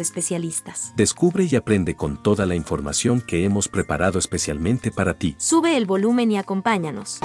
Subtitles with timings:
[0.00, 0.92] especialistas.
[0.96, 5.34] Descubre y aprende con toda la información que hemos preparado especialmente para ti.
[5.38, 7.20] Sube el volumen y acompáñanos.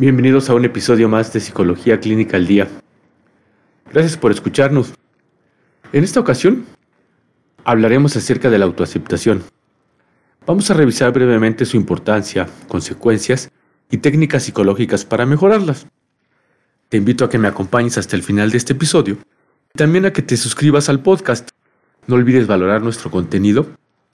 [0.00, 2.68] Bienvenidos a un episodio más de Psicología Clínica al Día.
[3.90, 4.92] Gracias por escucharnos.
[5.92, 6.66] En esta ocasión
[7.64, 9.42] hablaremos acerca de la autoaceptación.
[10.46, 13.50] Vamos a revisar brevemente su importancia, consecuencias
[13.90, 15.86] y técnicas psicológicas para mejorarlas.
[16.88, 19.18] Te invito a que me acompañes hasta el final de este episodio
[19.74, 21.50] y también a que te suscribas al podcast.
[22.06, 23.66] No olvides valorar nuestro contenido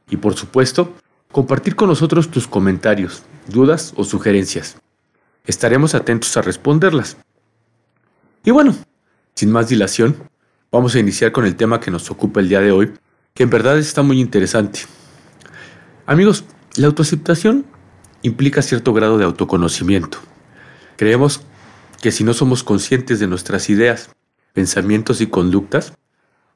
[0.08, 0.94] y por supuesto
[1.32, 4.76] compartir con nosotros tus comentarios, dudas o sugerencias.
[5.46, 7.16] Estaremos atentos a responderlas.
[8.44, 8.74] Y bueno,
[9.34, 10.16] sin más dilación,
[10.70, 12.92] vamos a iniciar con el tema que nos ocupa el día de hoy,
[13.34, 14.80] que en verdad está muy interesante.
[16.06, 16.44] Amigos,
[16.76, 17.64] la autoaceptación
[18.22, 20.18] implica cierto grado de autoconocimiento.
[20.96, 21.42] Creemos
[22.00, 24.10] que si no somos conscientes de nuestras ideas,
[24.52, 25.94] pensamientos y conductas,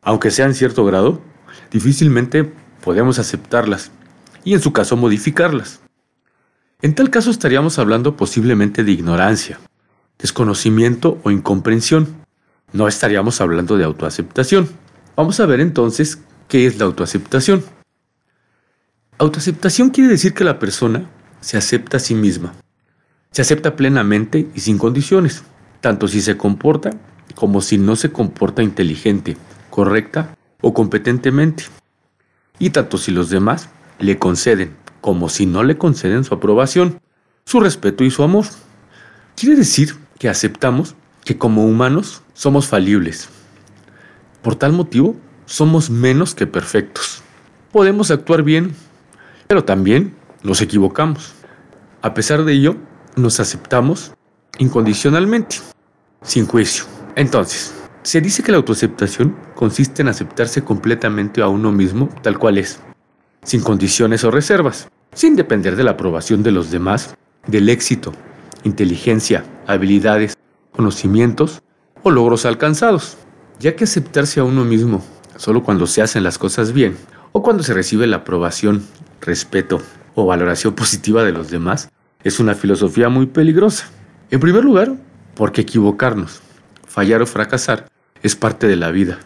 [0.03, 1.21] aunque sean cierto grado,
[1.73, 2.53] difícilmente
[2.85, 3.91] podemos aceptarlas
[4.45, 5.81] y en su caso modificarlas.
[6.81, 9.59] En tal caso estaríamos hablando posiblemente de ignorancia,
[10.19, 12.28] desconocimiento o incomprensión
[12.73, 14.69] no estaríamos hablando de autoaceptación.
[15.17, 16.19] Vamos a ver entonces
[16.49, 17.65] qué es la autoaceptación.
[19.19, 21.09] Autoaceptación quiere decir que la persona
[21.41, 22.55] se acepta a sí misma.
[23.31, 25.43] Se acepta plenamente y sin condiciones,
[25.81, 26.91] tanto si se comporta
[27.35, 29.37] como si no se comporta inteligente,
[29.71, 31.65] correcta o competentemente.
[32.59, 33.69] Y tanto si los demás
[33.99, 37.01] le conceden como si no le conceden su aprobación,
[37.45, 38.47] su respeto y su amor.
[39.37, 40.95] Quiere decir que aceptamos
[41.29, 43.29] que como humanos somos falibles.
[44.41, 47.23] Por tal motivo, somos menos que perfectos.
[47.71, 48.75] Podemos actuar bien,
[49.47, 51.35] pero también nos equivocamos.
[52.01, 52.77] A pesar de ello,
[53.15, 54.15] nos aceptamos
[54.57, 55.57] incondicionalmente,
[56.23, 56.87] sin juicio.
[57.15, 57.75] Entonces,
[58.05, 62.81] se dice que la autoaceptación consiste en aceptarse completamente a uno mismo tal cual es,
[63.43, 67.15] sin condiciones o reservas, sin depender de la aprobación de los demás,
[67.47, 68.15] del éxito,
[68.65, 70.38] inteligencia, habilidades
[70.79, 71.61] conocimientos
[72.05, 73.17] o logros alcanzados,
[73.59, 75.05] ya que aceptarse a uno mismo
[75.37, 76.97] solo cuando se hacen las cosas bien
[77.33, 78.85] o cuando se recibe la aprobación,
[79.21, 79.83] respeto
[80.15, 81.91] o valoración positiva de los demás
[82.23, 83.89] es una filosofía muy peligrosa.
[84.31, 84.95] En primer lugar,
[85.35, 86.43] porque equivocarnos,
[86.87, 87.89] fallar o fracasar
[88.23, 89.19] es parte de la vida,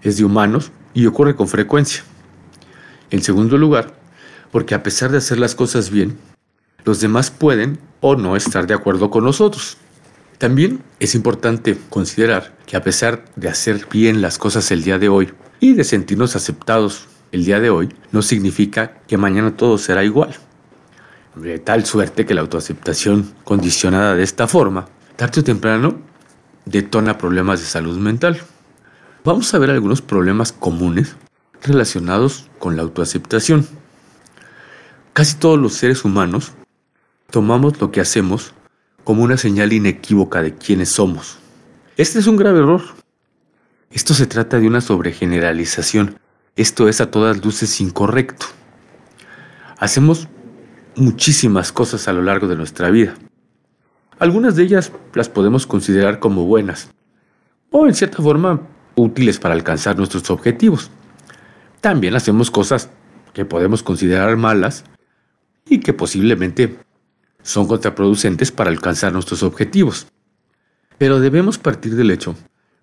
[0.00, 2.02] es de humanos y ocurre con frecuencia.
[3.10, 3.92] En segundo lugar,
[4.50, 6.16] porque a pesar de hacer las cosas bien,
[6.86, 9.76] los demás pueden o no estar de acuerdo con nosotros.
[10.38, 15.08] También es importante considerar que a pesar de hacer bien las cosas el día de
[15.08, 20.04] hoy y de sentirnos aceptados el día de hoy, no significa que mañana todo será
[20.04, 20.34] igual.
[21.34, 24.86] De tal suerte que la autoaceptación condicionada de esta forma,
[25.16, 25.98] tarde o temprano,
[26.64, 28.40] detona problemas de salud mental.
[29.24, 31.16] Vamos a ver algunos problemas comunes
[31.62, 33.66] relacionados con la autoaceptación.
[35.12, 36.52] Casi todos los seres humanos
[37.30, 38.52] tomamos lo que hacemos
[39.04, 41.38] como una señal inequívoca de quiénes somos.
[41.96, 42.82] Este es un grave error.
[43.90, 46.18] Esto se trata de una sobregeneralización.
[46.56, 48.46] Esto es a todas luces incorrecto.
[49.78, 50.28] Hacemos
[50.96, 53.14] muchísimas cosas a lo largo de nuestra vida.
[54.18, 56.90] Algunas de ellas las podemos considerar como buenas
[57.70, 58.62] o en cierta forma
[58.94, 60.90] útiles para alcanzar nuestros objetivos.
[61.80, 62.88] También hacemos cosas
[63.32, 64.84] que podemos considerar malas
[65.68, 66.78] y que posiblemente
[67.44, 70.08] son contraproducentes para alcanzar nuestros objetivos.
[70.98, 72.34] Pero debemos partir del hecho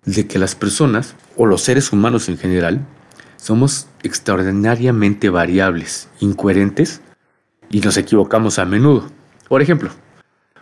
[0.06, 2.86] de que las personas, o los seres humanos en general,
[3.36, 7.00] somos extraordinariamente variables, incoherentes
[7.70, 9.10] y nos equivocamos a menudo.
[9.48, 9.90] Por ejemplo,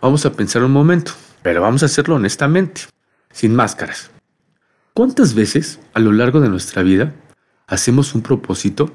[0.01, 1.11] vamos a pensar un momento,
[1.43, 2.81] pero vamos a hacerlo honestamente,
[3.31, 4.09] sin máscaras.
[4.93, 7.13] ¿Cuántas veces a lo largo de nuestra vida
[7.67, 8.91] hacemos un propósito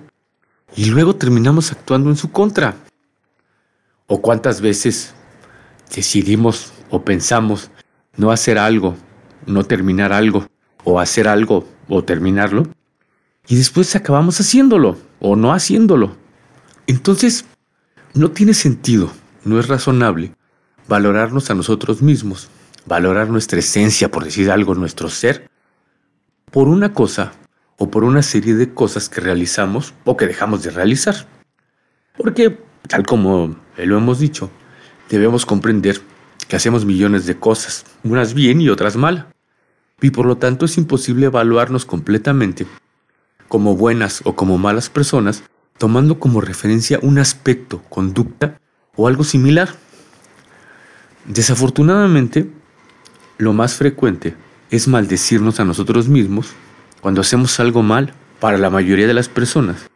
[0.77, 2.77] y luego terminamos actuando en su contra?
[4.07, 5.15] ¿O cuántas veces
[5.95, 7.71] decidimos o pensamos
[8.17, 8.97] no hacer algo,
[9.47, 10.47] no terminar algo,
[10.85, 12.67] o hacer algo o terminarlo,
[13.49, 16.17] y después acabamos haciéndolo o no haciéndolo.
[16.87, 17.45] Entonces,
[18.15, 19.13] no tiene sentido,
[19.45, 20.33] no es razonable
[20.89, 22.49] valorarnos a nosotros mismos,
[22.87, 25.51] valorar nuestra esencia, por decir algo, nuestro ser,
[26.51, 27.33] por una cosa
[27.77, 31.27] o por una serie de cosas que realizamos o que dejamos de realizar.
[32.17, 34.51] Porque, tal como lo hemos dicho,
[35.09, 36.01] debemos comprender
[36.49, 39.27] que hacemos millones de cosas, unas bien y otras mal.
[40.01, 42.67] Y por lo tanto es imposible evaluarnos completamente
[43.49, 45.43] como buenas o como malas personas
[45.79, 48.59] tomando como referencia un aspecto, conducta
[48.95, 49.71] o algo similar.
[51.27, 52.51] Desafortunadamente,
[53.39, 54.35] lo más frecuente
[54.71, 56.53] es maldecirnos a nosotros mismos
[57.01, 59.89] cuando hacemos algo mal para la mayoría de las personas.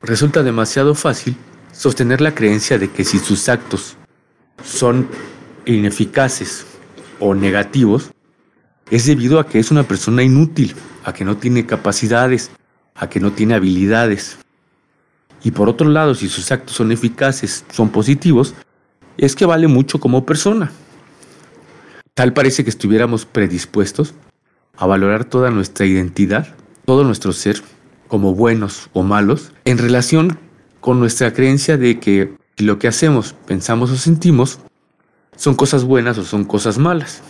[0.00, 1.36] Resulta demasiado fácil
[1.78, 3.96] sostener la creencia de que si sus actos
[4.64, 5.08] son
[5.64, 6.66] ineficaces
[7.20, 8.10] o negativos,
[8.90, 12.50] es debido a que es una persona inútil, a que no tiene capacidades,
[12.96, 14.38] a que no tiene habilidades.
[15.44, 18.54] Y por otro lado, si sus actos son eficaces, son positivos,
[19.16, 20.72] es que vale mucho como persona.
[22.14, 24.14] Tal parece que estuviéramos predispuestos
[24.76, 27.62] a valorar toda nuestra identidad, todo nuestro ser,
[28.08, 30.47] como buenos o malos, en relación
[30.80, 34.60] con nuestra creencia de que lo que hacemos, pensamos o sentimos
[35.36, 37.22] son cosas buenas o son cosas malas.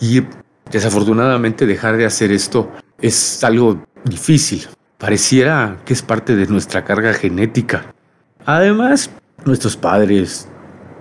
[0.00, 0.22] Y
[0.70, 2.70] desafortunadamente dejar de hacer esto
[3.00, 4.66] es algo difícil.
[4.98, 7.92] Pareciera que es parte de nuestra carga genética.
[8.46, 9.10] Además,
[9.44, 10.48] nuestros padres,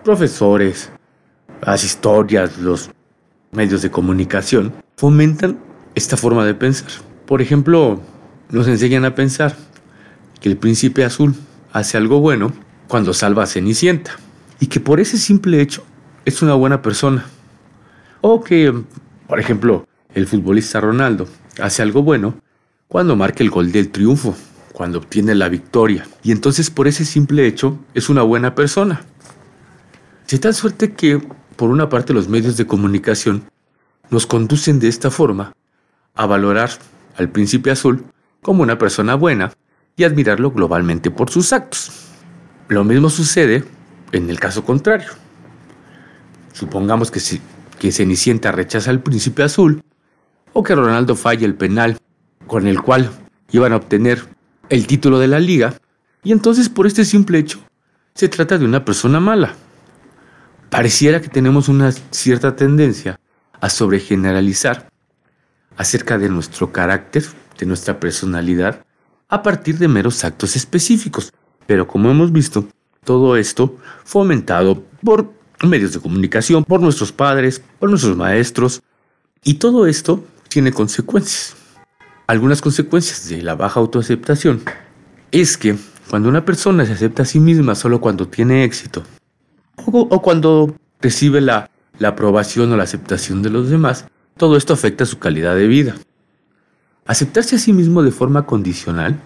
[0.04, 0.92] profesores,
[1.62, 2.90] las historias, los
[3.52, 5.60] medios de comunicación fomentan
[5.94, 6.90] esta forma de pensar.
[7.26, 8.02] Por ejemplo,
[8.50, 9.56] nos enseñan a pensar
[10.42, 11.36] que el príncipe azul
[11.72, 12.52] hace algo bueno
[12.88, 14.18] cuando salva a Cenicienta
[14.60, 15.86] y que por ese simple hecho
[16.26, 17.26] es una buena persona.
[18.20, 18.74] O que,
[19.28, 21.28] por ejemplo, el futbolista Ronaldo
[21.62, 22.36] hace algo bueno
[22.88, 24.36] cuando marca el gol del triunfo,
[24.74, 26.06] cuando obtiene la victoria.
[26.24, 29.02] Y entonces por ese simple hecho es una buena persona.
[30.30, 31.22] De tal suerte que,
[31.56, 33.44] por una parte, los medios de comunicación
[34.10, 35.54] nos conducen de esta forma
[36.16, 36.72] a valorar
[37.18, 38.04] al príncipe azul
[38.42, 39.54] como una persona buena
[40.02, 41.92] y admirarlo globalmente por sus actos.
[42.68, 43.64] Lo mismo sucede
[44.12, 45.10] en el caso contrario.
[46.54, 47.40] Supongamos que, si,
[47.80, 49.84] que Cenicienta rechaza al príncipe azul
[50.54, 51.98] o que Ronaldo falla el penal
[52.48, 53.12] con el cual
[53.52, 54.24] iban a obtener
[54.70, 55.76] el título de la liga,
[56.24, 57.60] y entonces por este simple hecho
[58.16, 59.54] se trata de una persona mala.
[60.70, 63.20] Pareciera que tenemos una cierta tendencia
[63.60, 64.90] a sobregeneralizar
[65.78, 67.24] acerca de nuestro carácter,
[67.60, 68.84] de nuestra personalidad,
[69.32, 71.34] a partir de meros actos específicos.
[71.66, 72.68] Pero como hemos visto,
[73.04, 75.34] todo esto fomentado por
[75.68, 78.84] medios de comunicación, por nuestros padres, por nuestros maestros,
[79.44, 81.56] y todo esto tiene consecuencias
[82.32, 84.62] algunas consecuencias de la baja autoaceptación
[85.32, 85.76] es que
[86.10, 89.04] cuando una persona se acepta a sí misma solo cuando tiene éxito
[89.76, 91.70] o, cuando recibe la,
[92.00, 94.06] la aprobación o la aceptación de los demás,
[94.38, 95.96] todo esto afecta su calidad de vida.
[97.06, 99.20] Aceptarse a sí mismo de forma condicional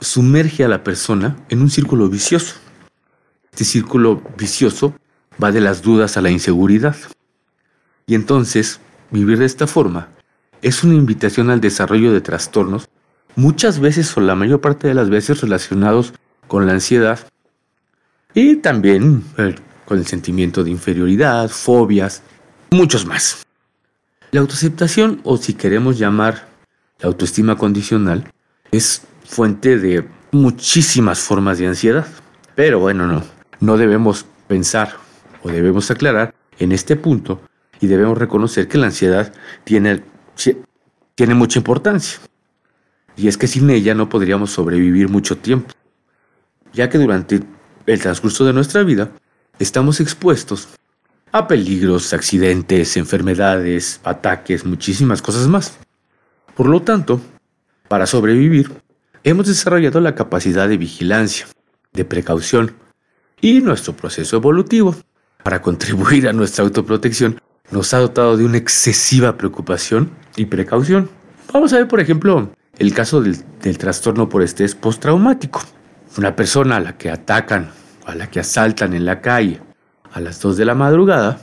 [0.00, 2.56] sumerge a la persona en un círculo vicioso.
[3.52, 4.94] Este círculo vicioso
[5.42, 6.96] va de las dudas a la inseguridad.
[8.06, 8.80] Y entonces,
[9.10, 10.08] vivir de esta forma
[10.60, 12.88] es una invitación al desarrollo de trastornos,
[13.36, 16.12] muchas veces o la mayor parte de las veces relacionados
[16.48, 17.20] con la ansiedad
[18.34, 19.54] y también eh,
[19.84, 22.22] con el sentimiento de inferioridad, fobias,
[22.70, 23.46] muchos más.
[24.32, 26.48] La autoaceptación, o si queremos llamar
[27.00, 28.32] la autoestima condicional,
[28.70, 32.06] es fuente de muchísimas formas de ansiedad.
[32.54, 33.22] Pero bueno, no,
[33.60, 34.96] no debemos pensar
[35.42, 37.40] o debemos aclarar en este punto
[37.80, 39.32] y debemos reconocer que la ansiedad
[39.64, 40.02] tiene
[41.14, 42.18] tiene mucha importancia.
[43.16, 45.72] Y es que sin ella no podríamos sobrevivir mucho tiempo,
[46.72, 47.40] ya que durante
[47.86, 49.12] el transcurso de nuestra vida
[49.58, 50.68] estamos expuestos
[51.30, 55.78] a peligros, accidentes, enfermedades, ataques, muchísimas cosas más.
[56.54, 57.20] Por lo tanto,
[57.88, 58.70] para sobrevivir,
[59.24, 61.46] hemos desarrollado la capacidad de vigilancia,
[61.92, 62.72] de precaución
[63.40, 64.94] y nuestro proceso evolutivo
[65.42, 71.10] para contribuir a nuestra autoprotección nos ha dotado de una excesiva preocupación y precaución.
[71.52, 73.42] Vamos a ver, por ejemplo, el caso del,
[73.78, 75.60] trastorno por estrés postraumático.
[76.16, 77.70] Una persona a la que atacan,
[78.06, 79.60] a la que asaltan en la calle
[80.12, 81.40] a las 2 de la madrugada,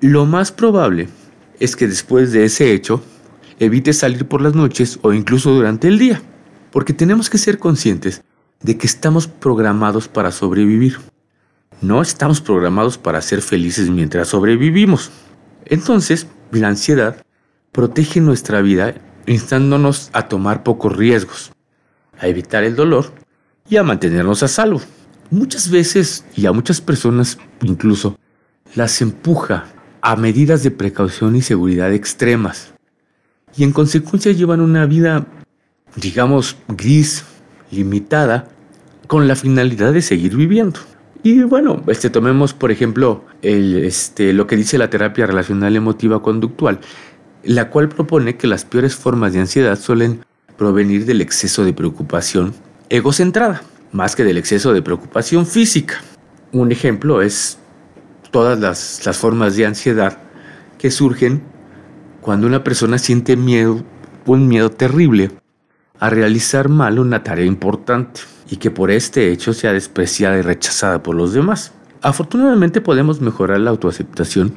[0.00, 1.08] lo más probable
[1.58, 3.02] es que después de ese hecho
[3.60, 6.20] evite salir por las noches o incluso durante el día,
[6.72, 8.22] porque tenemos que ser conscientes
[8.62, 10.98] de que estamos programados para sobrevivir.
[11.82, 15.10] No estamos programados para ser felices mientras sobrevivimos.
[15.66, 17.22] Entonces, la ansiedad
[17.70, 18.94] protege nuestra vida
[19.26, 21.52] instándonos a tomar pocos riesgos,
[22.18, 23.12] a evitar el dolor
[23.68, 24.80] y a mantenernos a salvo.
[25.30, 28.18] Muchas veces, y a muchas personas incluso,
[28.74, 29.66] las empuja
[30.00, 32.72] a medidas de precaución y seguridad extremas,
[33.56, 35.26] y en consecuencia llevan una vida,
[35.96, 37.24] digamos, gris,
[37.70, 38.48] limitada,
[39.06, 40.78] con la finalidad de seguir viviendo.
[41.22, 46.22] Y bueno, este, tomemos por ejemplo el, este, lo que dice la terapia relacional emotiva
[46.22, 46.80] conductual,
[47.44, 50.24] la cual propone que las peores formas de ansiedad suelen
[50.56, 52.54] provenir del exceso de preocupación
[52.88, 56.00] egocentrada, más que del exceso de preocupación física.
[56.52, 57.58] Un ejemplo es
[58.30, 60.18] todas las, las formas de ansiedad
[60.78, 61.42] que surgen
[62.20, 63.82] cuando una persona siente miedo,
[64.26, 65.30] un miedo terrible
[65.98, 71.02] a realizar mal una tarea importante y que por este hecho sea despreciada y rechazada
[71.02, 71.72] por los demás.
[72.02, 74.54] Afortunadamente podemos mejorar la autoaceptación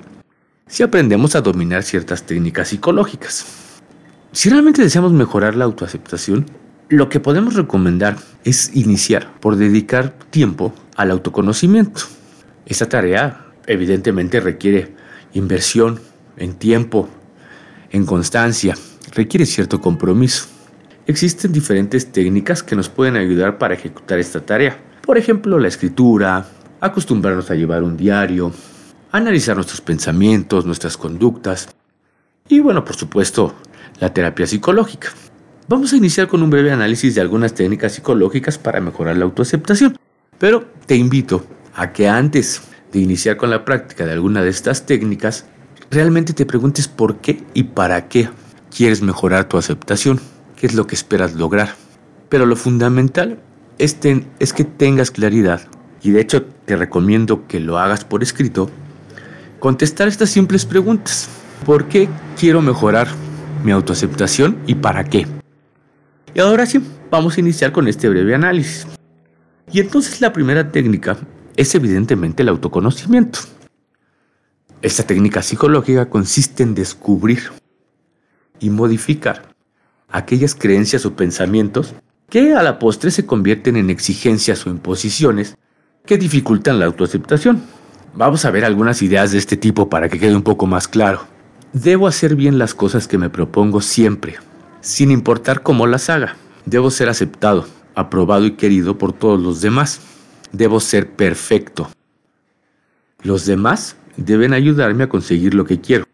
[0.67, 3.45] si aprendemos a dominar ciertas técnicas psicológicas.
[4.31, 6.45] Si realmente deseamos mejorar la autoaceptación,
[6.89, 12.01] lo que podemos recomendar es iniciar por dedicar tiempo al autoconocimiento.
[12.65, 14.95] Esta tarea evidentemente requiere
[15.33, 15.99] inversión
[16.37, 17.09] en tiempo,
[17.93, 18.75] en constancia,
[19.13, 20.47] requiere cierto compromiso.
[21.05, 24.77] Existen diferentes técnicas que nos pueden ayudar para ejecutar esta tarea.
[25.05, 26.45] Por ejemplo, la escritura,
[26.81, 28.51] acostumbrarnos a llevar un diario,
[29.11, 31.69] analizar nuestros pensamientos, nuestras conductas
[32.49, 33.53] y bueno, por supuesto,
[33.99, 35.09] la terapia psicológica.
[35.67, 39.97] Vamos a iniciar con un breve análisis de algunas técnicas psicológicas para mejorar la autoaceptación,
[40.39, 41.45] pero te invito
[41.75, 45.45] a que antes de iniciar con la práctica de alguna de estas técnicas,
[45.93, 48.29] realmente te preguntes por qué y para qué
[48.75, 50.19] quieres mejorar tu aceptación,
[50.55, 51.75] qué es lo que esperas lograr.
[52.29, 53.39] Pero lo fundamental
[53.77, 53.97] es,
[54.39, 55.61] es que tengas claridad,
[56.01, 58.69] y de hecho te recomiendo que lo hagas por escrito,
[59.59, 61.29] contestar estas simples preguntas.
[61.65, 63.07] ¿Por qué quiero mejorar
[63.63, 65.25] mi autoaceptación y para qué?
[66.33, 66.81] Y ahora sí,
[67.11, 68.87] vamos a iniciar con este breve análisis.
[69.71, 71.17] Y entonces la primera técnica
[71.55, 73.39] es evidentemente el autoconocimiento.
[74.83, 77.53] Esta técnica psicológica consiste en descubrir
[78.59, 79.55] y modificar
[80.09, 81.93] aquellas creencias o pensamientos
[82.29, 85.57] que a la postre se convierten en exigencias o imposiciones
[86.05, 87.63] que dificultan la autoaceptación.
[88.13, 91.27] Vamos a ver algunas ideas de este tipo para que quede un poco más claro.
[91.71, 94.35] Debo hacer bien las cosas que me propongo siempre,
[94.81, 96.35] sin importar cómo las haga.
[96.65, 100.01] Debo ser aceptado, aprobado y querido por todos los demás.
[100.51, 101.89] Debo ser perfecto.
[103.21, 106.05] Los demás deben ayudarme a conseguir lo que quiero.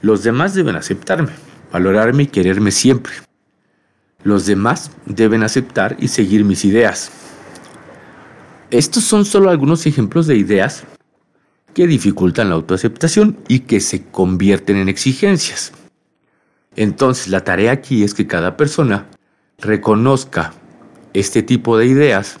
[0.00, 1.32] Los demás deben aceptarme,
[1.72, 3.12] valorarme y quererme siempre.
[4.22, 7.10] Los demás deben aceptar y seguir mis ideas.
[8.70, 10.84] Estos son solo algunos ejemplos de ideas
[11.74, 15.72] que dificultan la autoaceptación y que se convierten en exigencias.
[16.76, 19.06] Entonces la tarea aquí es que cada persona
[19.58, 20.52] reconozca
[21.12, 22.38] este tipo de ideas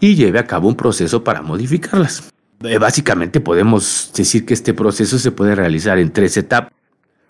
[0.00, 2.31] y lleve a cabo un proceso para modificarlas.
[2.64, 6.72] Eh, básicamente podemos decir que este proceso se puede realizar en tres etapas.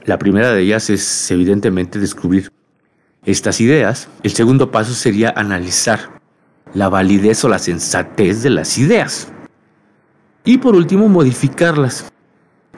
[0.05, 2.51] La primera de ellas es evidentemente descubrir
[3.25, 4.09] estas ideas.
[4.23, 6.21] El segundo paso sería analizar
[6.75, 9.29] la validez o la sensatez de las ideas.
[10.45, 12.13] Y por último, modificarlas,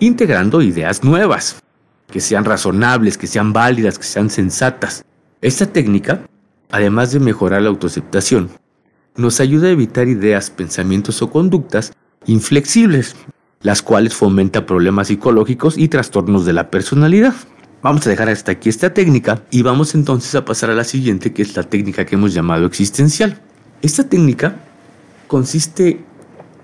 [0.01, 1.63] integrando ideas nuevas,
[2.09, 5.05] que sean razonables, que sean válidas, que sean sensatas.
[5.41, 6.21] Esta técnica,
[6.71, 8.51] además de mejorar la autoaceptación,
[9.17, 11.93] nos ayuda a evitar ideas, pensamientos o conductas
[12.27, 13.17] inflexibles,
[13.63, 17.35] las cuales fomentan problemas psicológicos y trastornos de la personalidad.
[17.83, 21.33] Vamos a dejar hasta aquí esta técnica y vamos entonces a pasar a la siguiente,
[21.33, 23.41] que es la técnica que hemos llamado existencial.
[23.83, 24.57] Esta técnica
[25.27, 26.01] consiste,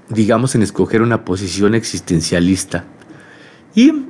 [0.09, 2.85] digamos, en escoger una posición existencialista
[3.75, 4.07] y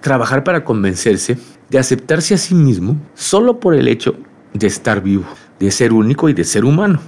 [0.00, 1.38] trabajar para convencerse
[1.68, 4.16] de aceptarse a sí mismo solo por el hecho
[4.52, 5.24] de estar vivo,
[5.58, 7.00] de ser único y de ser humano.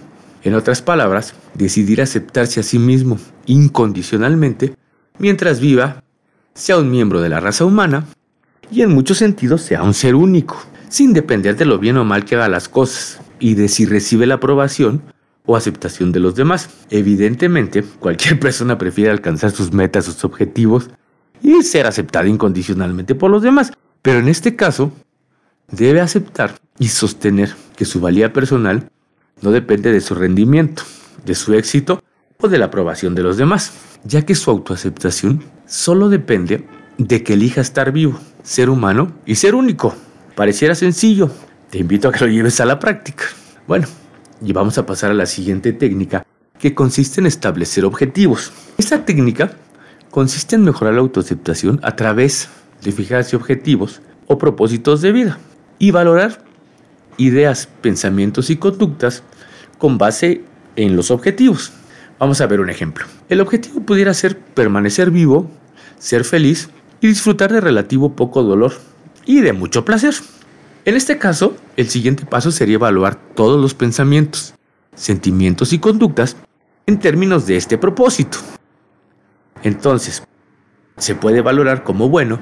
[0.44, 4.74] En otras palabras, decidir aceptarse a sí mismo incondicionalmente
[5.18, 6.02] mientras viva,
[6.54, 8.04] sea un miembro de la raza humana
[8.70, 12.24] y en muchos sentidos sea un ser único, sin depender de lo bien o mal
[12.24, 15.02] que haga las cosas y de si recibe la aprobación
[15.46, 16.68] o aceptación de los demás.
[16.90, 20.90] Evidentemente, cualquier persona prefiere alcanzar sus metas, sus objetivos
[21.42, 23.72] y ser aceptada incondicionalmente por los demás.
[24.02, 24.92] Pero en este caso,
[25.70, 28.90] debe aceptar y sostener que su valía personal
[29.42, 30.82] no depende de su rendimiento,
[31.24, 32.02] de su éxito
[32.40, 33.72] o de la aprobación de los demás,
[34.04, 36.64] ya que su autoaceptación solo depende
[36.98, 39.94] de que elija estar vivo, ser humano y ser único.
[40.34, 41.30] Pareciera sencillo,
[41.70, 43.24] te invito a que lo lleves a la práctica.
[43.66, 43.86] Bueno,
[44.40, 46.24] y vamos a pasar a la siguiente técnica,
[46.58, 48.52] que consiste en establecer objetivos.
[48.78, 49.52] Esta técnica
[50.10, 52.48] consiste en mejorar la autoaceptación a través
[52.82, 55.38] de fijarse objetivos o propósitos de vida
[55.78, 56.44] y valorar
[57.18, 59.22] ideas, pensamientos y conductas
[59.76, 60.42] con base
[60.76, 61.72] en los objetivos.
[62.18, 63.04] Vamos a ver un ejemplo.
[63.28, 65.50] El objetivo pudiera ser permanecer vivo,
[65.98, 66.70] ser feliz
[67.00, 68.72] y disfrutar de relativo poco dolor
[69.26, 70.14] y de mucho placer.
[70.84, 74.54] En este caso, el siguiente paso sería evaluar todos los pensamientos,
[74.94, 76.36] sentimientos y conductas
[76.86, 78.38] en términos de este propósito.
[79.62, 80.22] Entonces,
[80.96, 82.40] se puede valorar como bueno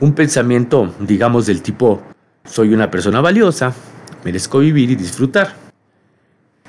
[0.00, 2.02] un pensamiento, digamos, del tipo,
[2.44, 3.74] soy una persona valiosa,
[4.24, 5.54] merezco vivir y disfrutar.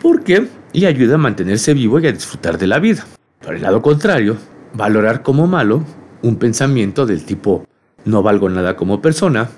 [0.01, 0.47] ¿Por qué?
[0.73, 3.05] Y ayuda a mantenerse vivo y a disfrutar de la vida.
[3.41, 4.37] Por el lado contrario,
[4.73, 5.83] valorar como malo
[6.21, 7.65] un pensamiento del tipo,
[8.05, 9.49] no valgo nada como persona,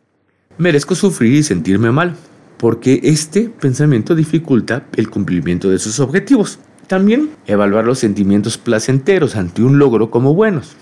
[0.57, 2.15] merezco sufrir y sentirme mal,
[2.57, 6.59] porque este pensamiento dificulta el cumplimiento de sus objetivos.
[6.87, 10.75] También evaluar los sentimientos placenteros ante un logro como buenos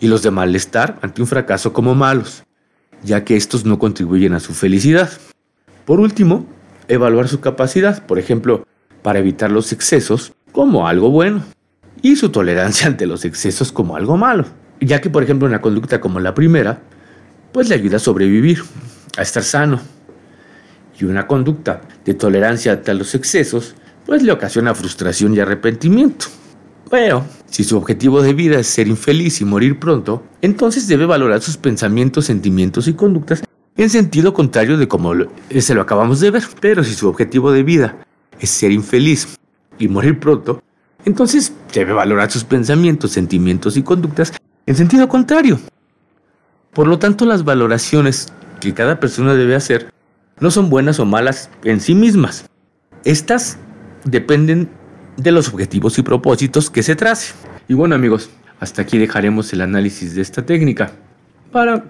[0.00, 2.44] y los de malestar ante un fracaso como malos,
[3.02, 5.10] ya que estos no contribuyen a su felicidad.
[5.84, 6.46] Por último,
[6.88, 8.66] evaluar su capacidad, por ejemplo,
[9.02, 11.42] para evitar los excesos como algo bueno
[12.00, 14.46] y su tolerancia ante los excesos como algo malo,
[14.80, 16.80] ya que por ejemplo una conducta como la primera,
[17.52, 18.62] pues le ayuda a sobrevivir,
[19.16, 19.80] a estar sano,
[20.98, 23.74] y una conducta de tolerancia ante los excesos,
[24.06, 26.26] pues le ocasiona frustración y arrepentimiento.
[26.90, 31.40] Pero, si su objetivo de vida es ser infeliz y morir pronto, entonces debe valorar
[31.40, 33.42] sus pensamientos, sentimientos y conductas
[33.76, 35.14] en sentido contrario de como
[35.50, 36.44] se lo acabamos de ver.
[36.60, 37.96] Pero si su objetivo de vida
[38.40, 39.38] es ser infeliz
[39.78, 40.62] y morir pronto,
[41.04, 44.32] entonces debe valorar sus pensamientos, sentimientos y conductas
[44.66, 45.58] en sentido contrario.
[46.72, 49.92] Por lo tanto, las valoraciones que cada persona debe hacer
[50.40, 52.48] no son buenas o malas en sí mismas.
[53.04, 53.58] Estas
[54.04, 54.68] dependen
[55.16, 57.34] de los objetivos y propósitos que se trace.
[57.68, 60.92] Y bueno amigos, hasta aquí dejaremos el análisis de esta técnica
[61.52, 61.84] para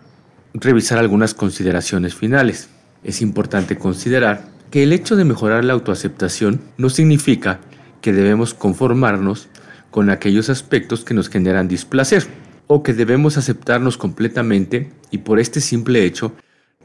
[0.55, 2.69] revisar algunas consideraciones finales.
[3.03, 7.61] Es importante considerar que el hecho de mejorar la autoaceptación no significa
[8.01, 9.49] que debemos conformarnos
[9.91, 12.27] con aquellos aspectos que nos generan displacer
[12.67, 16.33] o que debemos aceptarnos completamente y por este simple hecho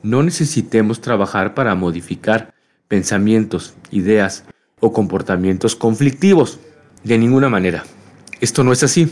[0.03, 2.53] no necesitemos trabajar para modificar
[2.87, 4.45] pensamientos, ideas
[4.79, 6.59] o comportamientos conflictivos.
[7.03, 7.83] De ninguna manera.
[8.41, 9.09] Esto no es así.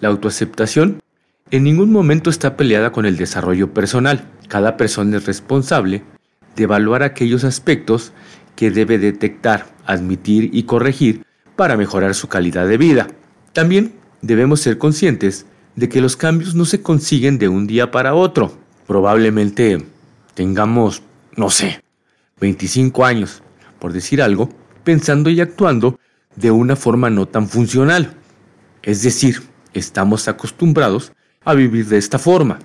[0.00, 1.02] La autoaceptación
[1.50, 4.28] en ningún momento está peleada con el desarrollo personal.
[4.48, 6.02] Cada persona es responsable
[6.56, 8.12] de evaluar aquellos aspectos
[8.56, 13.06] que debe detectar, admitir y corregir para mejorar su calidad de vida.
[13.52, 18.14] También debemos ser conscientes de que los cambios no se consiguen de un día para
[18.14, 18.56] otro.
[18.86, 19.84] Probablemente
[20.34, 21.02] tengamos,
[21.36, 21.82] no sé,
[22.40, 23.42] 25 años,
[23.78, 24.48] por decir algo,
[24.84, 25.98] pensando y actuando
[26.34, 28.14] de una forma no tan funcional.
[28.82, 29.42] Es decir,
[29.74, 31.12] estamos acostumbrados
[31.46, 32.58] a vivir de esta forma,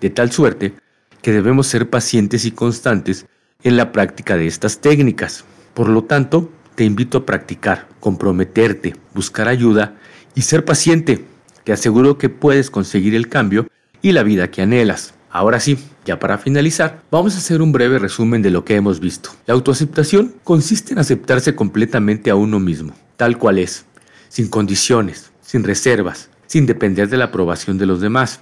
[0.00, 0.72] de tal suerte
[1.20, 3.26] que debemos ser pacientes y constantes
[3.62, 5.44] en la práctica de estas técnicas.
[5.74, 9.96] Por lo tanto, te invito a practicar, comprometerte, buscar ayuda
[10.34, 11.24] y ser paciente.
[11.64, 13.68] Te aseguro que puedes conseguir el cambio
[14.00, 15.14] y la vida que anhelas.
[15.30, 19.00] Ahora sí, ya para finalizar, vamos a hacer un breve resumen de lo que hemos
[19.00, 19.30] visto.
[19.46, 23.86] La autoaceptación consiste en aceptarse completamente a uno mismo, tal cual es,
[24.28, 28.38] sin condiciones, sin reservas, sin depender de la aprobación de los demás,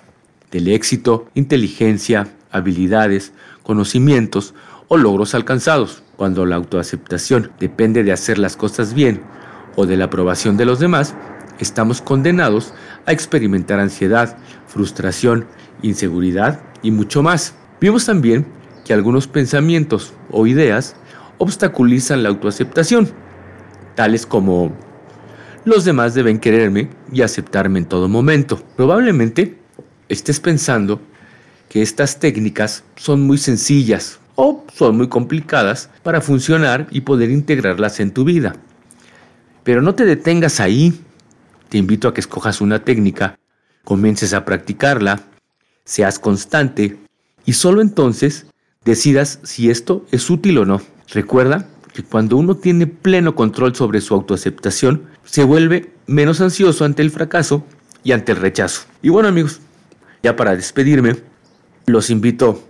[0.51, 4.53] del éxito, inteligencia, habilidades, conocimientos
[4.89, 6.03] o logros alcanzados.
[6.17, 9.23] Cuando la autoaceptación depende de hacer las cosas bien
[9.77, 11.15] o de la aprobación de los demás,
[11.59, 12.75] estamos condenados
[13.07, 15.47] a experimentar ansiedad, frustración,
[15.81, 17.55] inseguridad y mucho más.
[17.81, 18.45] Vimos también
[18.85, 20.97] que algunos pensamientos o ideas
[21.39, 23.09] obstaculizan la autoaceptación,
[23.95, 24.71] tales como
[25.65, 28.63] los demás deben quererme y aceptarme en todo momento.
[28.77, 29.59] Probablemente
[30.09, 31.01] estés pensando
[31.69, 38.01] que estas técnicas son muy sencillas o son muy complicadas para funcionar y poder integrarlas
[38.01, 38.55] en tu vida.
[39.65, 41.01] Pero no te detengas ahí.
[41.69, 43.39] Te invito a que escojas una técnica,
[43.85, 45.23] comiences a practicarla
[45.85, 46.99] seas constante
[47.45, 48.47] y solo entonces
[48.85, 50.81] decidas si esto es útil o no.
[51.09, 57.03] Recuerda que cuando uno tiene pleno control sobre su autoaceptación, se vuelve menos ansioso ante
[57.03, 57.65] el fracaso
[58.05, 58.83] y ante el rechazo.
[59.03, 59.61] Y bueno amigos,
[60.23, 61.17] ya para despedirme,
[61.87, 62.63] los invito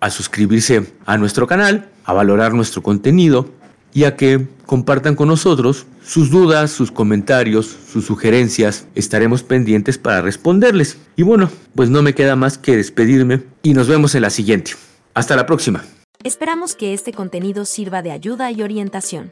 [0.00, 3.50] a suscribirse a nuestro canal, a valorar nuestro contenido
[3.92, 8.86] y a que compartan con nosotros sus dudas, sus comentarios, sus sugerencias.
[8.94, 10.98] Estaremos pendientes para responderles.
[11.16, 14.72] Y bueno, pues no me queda más que despedirme y nos vemos en la siguiente.
[15.14, 15.84] Hasta la próxima.
[16.22, 19.30] Esperamos que este contenido sirva de ayuda y orientación.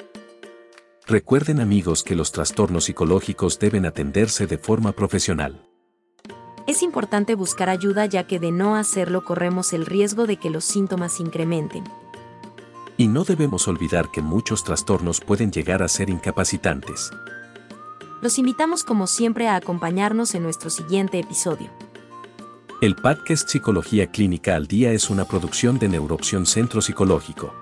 [1.06, 5.68] Recuerden amigos que los trastornos psicológicos deben atenderse de forma profesional.
[6.66, 10.64] Es importante buscar ayuda ya que de no hacerlo corremos el riesgo de que los
[10.64, 11.84] síntomas incrementen.
[12.96, 17.10] Y no debemos olvidar que muchos trastornos pueden llegar a ser incapacitantes.
[18.22, 21.68] Los invitamos como siempre a acompañarnos en nuestro siguiente episodio.
[22.80, 27.52] El podcast Psicología Clínica al Día es una producción de Neuroopción Centro Psicológico.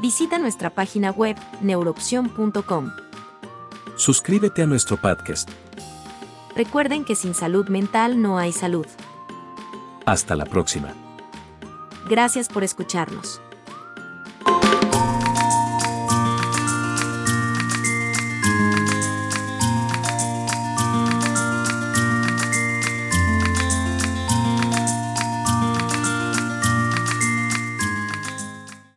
[0.00, 2.92] Visita nuestra página web neuroopción.com.
[3.96, 5.50] Suscríbete a nuestro podcast.
[6.56, 8.86] Recuerden que sin salud mental no hay salud.
[10.06, 10.94] Hasta la próxima.
[12.08, 13.42] Gracias por escucharnos.